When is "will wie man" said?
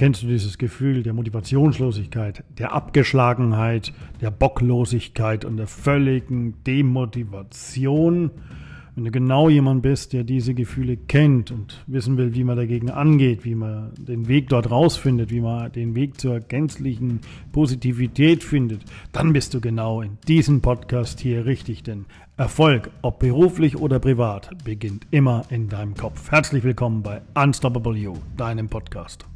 12.16-12.56